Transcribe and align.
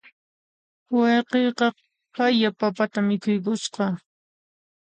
Wayqiyqa 0.97 1.67
haya 2.17 2.49
papata 2.59 2.99
mikhuykusqa. 3.07 3.85